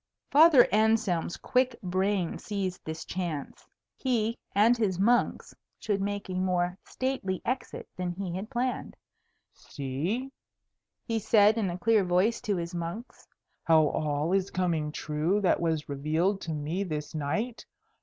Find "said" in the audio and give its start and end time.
11.19-11.55